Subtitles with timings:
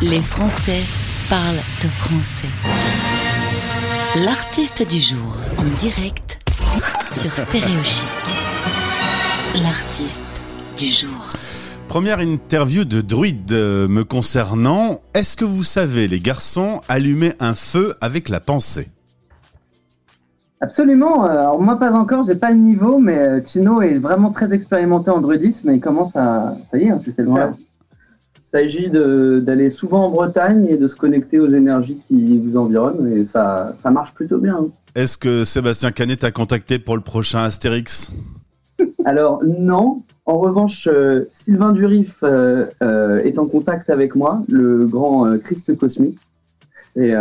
[0.00, 0.82] Les Français
[1.28, 2.46] parlent de français.
[4.24, 6.38] L'artiste du jour en direct
[7.12, 8.06] sur Stéréo Chic.
[9.60, 10.22] L'artiste
[10.78, 11.28] du jour.
[11.88, 15.00] Première interview de druide me concernant.
[15.14, 18.88] Est-ce que vous savez, les garçons, allumer un feu avec la pensée?
[20.60, 21.24] Absolument.
[21.24, 24.52] Euh, Alors moi pas encore, j'ai pas le niveau, mais euh, Tino est vraiment très
[24.52, 27.22] expérimenté en druidisme et il commence à, ça y est, hein, tu sais.
[27.22, 27.67] Il
[28.50, 33.26] s'agit d'aller souvent en Bretagne et de se connecter aux énergies qui vous environnent et
[33.26, 34.68] ça, ça marche plutôt bien.
[34.94, 38.12] Est-ce que Sébastien Canet t'a contacté pour le prochain Astérix?
[39.04, 44.86] Alors non, en revanche, euh, Sylvain Durif euh, euh, est en contact avec moi, le
[44.86, 46.18] grand Christ cosmique,
[46.96, 47.12] et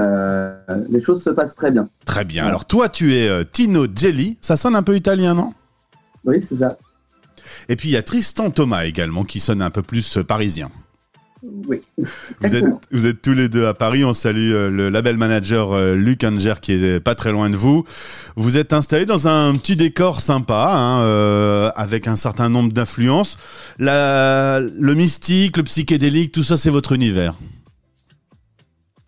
[0.90, 1.88] les choses se passent très bien.
[2.04, 2.48] Très bien.
[2.48, 4.38] Alors toi, tu es Tino Jelly.
[4.42, 5.54] Ça sonne un peu italien, non?
[6.26, 6.78] Oui, c'est ça.
[7.70, 10.72] Et puis il y a Tristan Thomas également, qui sonne un peu plus parisien.
[11.44, 11.82] Oui.
[11.98, 12.82] Vous êtes, Exactement.
[12.92, 14.04] vous êtes tous les deux à Paris.
[14.04, 17.56] On salue euh, le label manager euh, Luc Anger qui est pas très loin de
[17.56, 17.84] vous.
[18.36, 23.38] Vous êtes installé dans un petit décor sympa, hein, euh, avec un certain nombre d'influences.
[23.80, 27.36] Le mystique, le psychédélique, tout ça, c'est votre univers.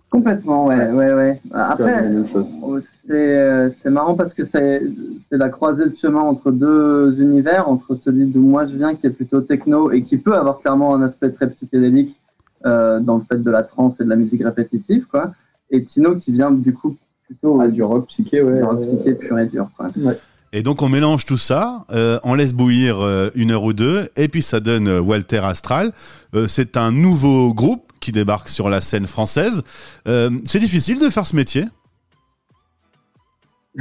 [0.09, 1.41] Complètement, ouais, ouais, ouais.
[1.43, 2.47] C'est la Après, même chose.
[2.63, 4.81] oh, c'est euh, c'est marrant parce que c'est
[5.29, 9.11] la croisée de chemin entre deux univers, entre celui d'où moi je viens qui est
[9.11, 12.15] plutôt techno et qui peut avoir clairement un aspect très psychédélique
[12.65, 15.31] euh, dans le fait de la trance et de la musique répétitive, quoi.
[15.69, 16.95] Et Tino qui vient du coup
[17.27, 18.57] plutôt Ah, du rock psyché, ouais.
[18.57, 19.87] du rock psyché pur et dur, quoi.
[20.52, 24.09] Et donc on mélange tout ça, euh, on laisse bouillir euh, une heure ou deux,
[24.17, 25.91] et puis ça donne Walter Astral.
[26.33, 29.64] Euh, c'est un nouveau groupe qui débarque sur la scène française.
[30.08, 31.66] Euh, c'est difficile de faire ce métier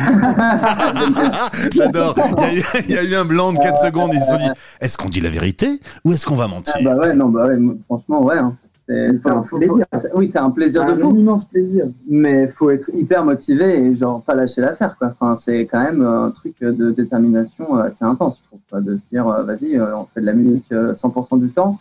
[1.74, 2.14] J'adore.
[2.52, 4.10] Il y, a eu- il y a eu un blanc de 4 secondes.
[4.12, 4.48] Ils se sont dit
[4.80, 6.74] est-ce qu'on dit la vérité ou est-ce qu'on va mentir?
[6.78, 8.38] Ah, bah ouais, non, bah ouais, franchement, ouais.
[8.38, 8.56] hein.
[8.90, 9.84] C'est un faut- plaisir.
[9.92, 11.14] faut- Oui, c'est un plaisir C'est de un fou.
[11.16, 11.84] immense plaisir.
[12.08, 15.12] mais faut être hyper motivé et genre pas lâcher l'affaire quoi.
[15.18, 18.80] Enfin, c'est quand même euh, un truc de détermination euh, assez intense, je trouve, quoi,
[18.80, 21.78] de se dire vas-y, on fait de la musique euh, 100% du temps.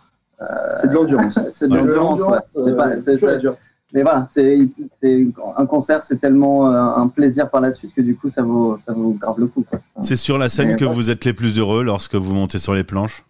[0.81, 1.39] C'est de l'endurance.
[1.51, 1.77] c'est de Ouais.
[1.79, 2.37] l'endurance, ouais.
[2.53, 3.53] C'est pas- euh,
[3.93, 4.67] mais voilà, c'est
[5.01, 8.41] c'est- un concert, c'est tellement euh, un plaisir par la suite que du coup ça
[8.43, 9.63] vaut ça vaut grave le coup.
[10.01, 10.93] C'est sur la scène Mais que ouais.
[10.93, 13.23] vous êtes les plus heureux lorsque vous montez sur les planches?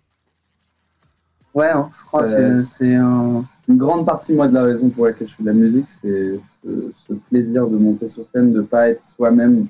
[1.53, 4.89] Ouais, hein, je crois Euh, que c'est un Une grande partie, moi, de la raison
[4.89, 6.69] pour laquelle je fais de la musique, c'est ce,
[7.07, 9.67] ce plaisir de monter sur scène, de pas être soi-même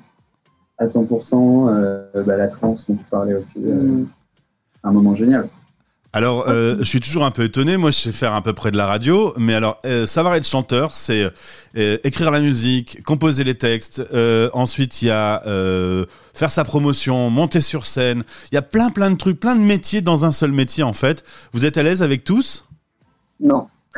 [0.78, 1.68] à 100%.
[1.70, 4.08] Euh, bah, la trance dont tu parlais aussi, euh, Mm.
[4.84, 5.48] un moment génial.
[6.14, 7.78] Alors, euh, je suis toujours un peu étonné.
[7.78, 10.48] Moi, je sais faire à peu près de la radio, mais alors, euh, savoir être
[10.48, 11.30] chanteur, c'est
[11.78, 14.02] euh, écrire la musique, composer les textes.
[14.14, 15.42] euh, ensuite, il y a
[16.34, 18.24] faire sa promotion, monter sur scène.
[18.52, 20.94] Il y a plein, plein de trucs, plein de métiers dans un seul métier, en
[20.94, 21.24] fait.
[21.52, 22.68] Vous êtes à l'aise avec tous?
[23.40, 23.68] Non.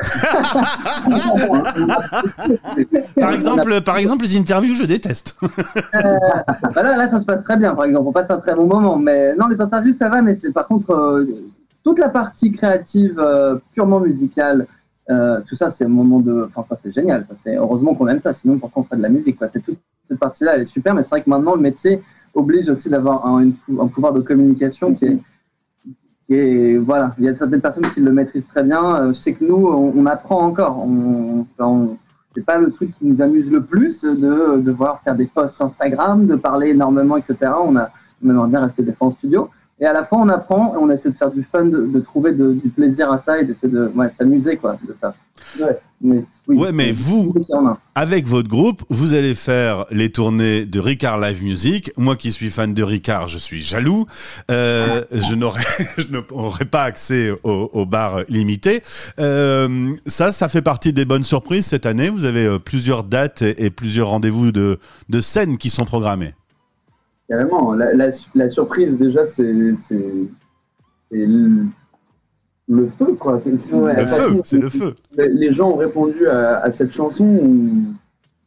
[3.20, 5.36] Par exemple, par exemple, les interviews, je déteste.
[5.42, 8.08] Bah là, là, ça se passe très bien, par exemple.
[8.08, 8.96] On passe un très bon moment.
[8.96, 10.22] Mais non, les interviews, ça va.
[10.22, 11.26] Mais c'est par contre euh,
[11.84, 14.66] toute la partie créative, euh, purement musicale,
[15.10, 16.46] euh, tout ça, c'est un moment de.
[16.48, 17.26] Enfin, ça, c'est génial.
[17.28, 18.32] Ça, c'est heureusement qu'on aime ça.
[18.34, 20.94] Sinon, pourquoi on ferait de la musique quoi toute cette partie-là, elle est super.
[20.94, 22.02] Mais c'est vrai que maintenant, le métier
[22.34, 23.48] oblige aussi d'avoir un,
[23.78, 25.18] un pouvoir de communication qui est.
[26.26, 28.84] qui est- voilà, il y a certaines personnes qui le maîtrisent très bien.
[28.96, 30.78] Euh, Je sais que nous, on, on apprend encore.
[30.78, 31.96] On, on-
[32.34, 36.26] c'est pas le truc qui nous amuse le plus de devoir faire des posts Instagram,
[36.28, 37.50] de parler énormément, etc.
[37.60, 37.90] On a,
[38.22, 39.48] on aimerait bien rester des fois en studio.
[39.82, 42.00] Et à la fois, on apprend et on essaie de faire du fun, de, de
[42.00, 45.14] trouver de- du plaisir à ça et d'essayer de ouais, s'amuser, quoi, de ça.
[45.58, 45.78] Ouais.
[46.02, 47.34] Mais, oui, Ouais, mais vous-.
[47.94, 51.92] Avec votre groupe, vous allez faire les tournées de Ricard Live Music.
[51.96, 54.04] Moi qui suis fan de Ricard, je suis jaloux.
[54.50, 55.62] Euh, je n'aurais,
[55.98, 58.82] je n'aurais pas accès au, au bar limité.
[59.18, 62.10] Euh, ça, ça fait partie des bonnes surprises cette année.
[62.10, 66.34] Vous avez euh, plusieurs dates et, et plusieurs rendez-vous de, de scènes qui sont programmés.
[67.30, 67.74] Carrément.
[67.74, 69.76] La, la, la surprise, déjà, c'est le,
[72.68, 73.40] le feu, quoi.
[73.72, 74.00] Ouais.
[74.00, 74.94] Le feu, c'est dont le feu.
[75.16, 77.24] Les gens ont répondu à, à cette chanson.
[77.24, 77.82] On ne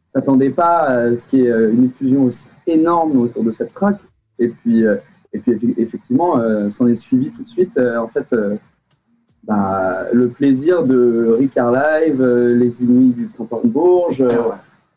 [0.08, 3.96] s'attendait pas à ce qui est euh, une effusion aussi énorme autour de cette track.
[4.38, 4.96] Et puis, euh,
[5.32, 8.26] et puis effe- effectivement, euh, s'en est suivi tout de suite, en fait,
[9.44, 14.18] bah, le plaisir de Ricard Live, les Inuits du Canton de Bourges.
[14.26, 14.54] donc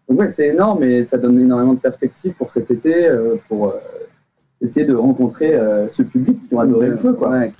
[0.10, 3.74] ouais, c'est énorme et ça donne énormément de perspectives pour cet été, euh, pour euh,
[4.62, 7.14] essayer de rencontrer euh, ce public qui ont adoré le feu.
[7.14, 7.30] Quoi.
[7.30, 7.52] Ouais.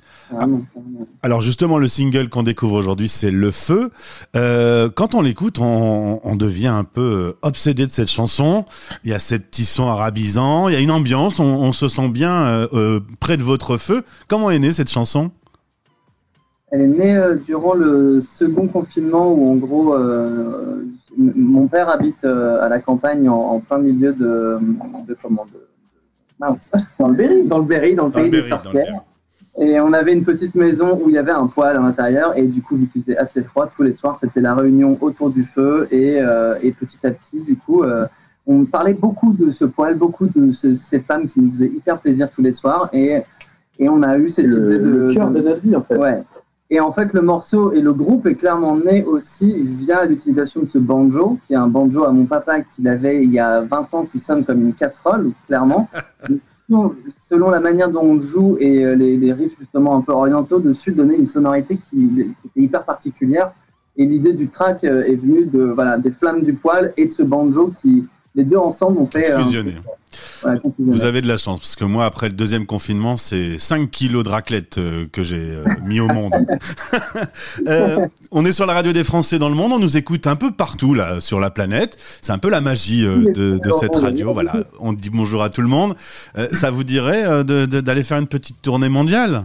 [1.22, 3.90] Alors justement, le single qu'on découvre aujourd'hui, c'est Le Feu.
[4.36, 8.66] Euh, quand on l'écoute, on, on devient un peu obsédé de cette chanson.
[9.04, 11.88] Il y a ces petits sons arabisants, il y a une ambiance, on, on se
[11.88, 14.02] sent bien euh, près de votre feu.
[14.28, 15.30] Comment est née cette chanson?
[16.70, 20.84] Elle est née euh, durant le second confinement où en gros euh,
[21.16, 24.58] mon père habite euh, à la campagne en, en plein milieu de,
[25.06, 25.60] de comment de,
[26.38, 26.68] mince,
[26.98, 27.42] Dans le Berry.
[27.44, 29.00] dans le Berry, dans le Dans le pays des Berry, dans le sorcières.
[29.60, 32.46] Et on avait une petite maison où il y avait un poêle à l'intérieur et
[32.46, 35.42] du coup vu qu'il faisait assez froid tous les soirs c'était la réunion autour du
[35.44, 38.06] feu et, euh, et petit à petit du coup euh,
[38.46, 41.98] on parlait beaucoup de ce poêle, beaucoup de ce- ces femmes qui nous faisaient hyper
[41.98, 43.18] plaisir tous les soirs et,
[43.80, 45.96] et on a eu cette le, idée de, le cœur de notre vie, en fait.
[45.96, 46.22] Ouais.
[46.70, 50.66] Et en fait, le morceau et le groupe est clairement né aussi via l'utilisation de
[50.66, 53.94] ce banjo, qui est un banjo à mon papa qu'il avait il y a 20
[53.94, 55.88] ans, qui sonne comme une casserole, clairement.
[56.68, 60.58] Selon- la manière dont on joue et euh, les, les riffs justement un peu orientaux
[60.58, 63.52] dessus, donnait une sonorité qui, qui était hyper particulière.
[63.96, 67.12] Et l'idée du track euh, est venue de voilà des flammes du poil et de
[67.12, 68.04] ce banjo qui
[68.34, 69.42] les deux ensemble ont fait euh,
[70.78, 74.24] Vous avez de la chance, parce que moi, après le deuxième confinement, c'est 5 kilos
[74.24, 76.32] de raclette euh, que j'ai euh, mis au monde.
[77.66, 80.36] Euh, on est sur la radio des Français dans le monde, on nous écoute un
[80.36, 81.96] peu partout là sur la planète.
[82.22, 84.32] C'est un peu la magie de, de cette radio.
[84.32, 85.94] Voilà, on dit bonjour à tout le monde.
[86.36, 89.44] Euh, ça vous dirait d'aller faire une petite tournée mondiale?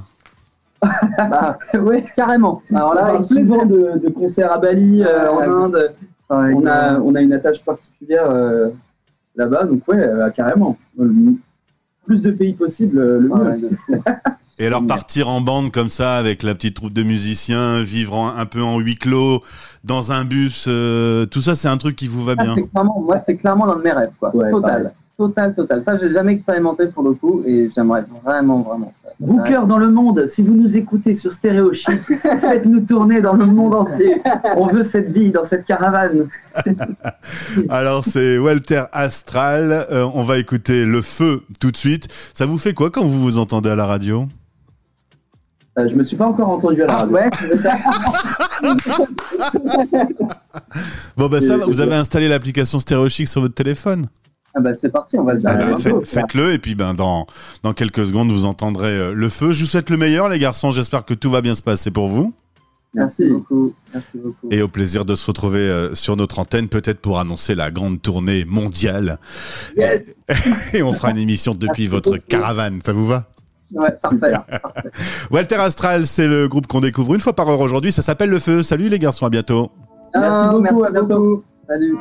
[1.17, 2.61] Bah, ouais, carrément.
[2.73, 5.65] Alors là, on parle souvent de, de concerts à Bali, euh, en.
[5.65, 5.93] Inde.
[6.29, 8.69] On a, on a une attache particulière euh,
[9.35, 10.77] là-bas, donc ouais, euh, carrément.
[10.97, 11.33] Le
[12.05, 13.35] plus de pays possible, euh, le mieux.
[13.35, 13.95] Ouais, de fou.
[14.59, 18.35] Et alors partir en bande comme ça avec la petite troupe de musiciens, vivre en-
[18.35, 19.41] un peu en huis clos
[19.83, 22.55] dans un bus, euh, tout ça c'est un truc qui vous va Ah, bien.
[22.73, 24.33] moi, c'est clairement l'un de mes rêves, quoi.
[24.35, 24.87] Ouais, total, pareil.
[25.17, 25.83] total, total.
[25.83, 28.93] Ça, j'ai jamais expérimenté pour le coup, et j'aimerais vraiment, vraiment.
[29.19, 32.01] Booker dans le monde, si vous nous écoutez sur Stéréo Chic,
[32.41, 34.21] faites-nous tourner dans le monde entier.
[34.57, 36.27] On veut cette vie dans cette caravane.
[37.69, 42.07] Alors c'est Walter Astral, Euh, on va écouter Le Feu tout de suite.
[42.33, 44.27] Ça vous fait quoi quand vous vous entendez à la radio?
[45.79, 47.15] Euh, je me suis pas encore entendu à la Ah, radio.
[47.15, 47.29] ouais.
[51.17, 54.05] Bon bah ça vous avez installé l'application Stéréo Chic sur votre téléphone?
[54.55, 55.69] Ah bah, c'est parti, on va le Ah faire.
[55.71, 57.25] bah, faites- Faites-le et puis ben dans
[57.63, 59.51] dans quelques secondes vous entendrez euh, Le Feu.
[59.51, 62.07] Je vous souhaite le meilleur les garçons, j'espère que tout va bien se passer pour
[62.07, 62.33] vous
[62.95, 63.73] Merci beaucoup.
[63.91, 64.47] Merci beaucoup.
[64.51, 67.99] et au plaisir de se retrouver euh, sur notre antenne peut-être pour annoncer la grande
[67.99, 69.17] tournée mondiale.
[69.75, 70.03] Yes.
[70.75, 72.21] Et on fera une émission depuis Merci votre beaucoup.
[72.29, 73.25] caravane, ça vous va?
[73.73, 74.19] Ouais, parfait.
[74.61, 74.91] parfait.
[75.31, 78.37] Walter Astral, c'est le groupe qu'on découvre une fois par heure aujourd'hui, ça s'appelle Le
[78.39, 78.61] Feu.
[78.61, 79.71] Salut les garçons, à bientôt.
[80.13, 81.43] Merci beaucoup, à beaucoup.
[81.67, 81.95] Salut.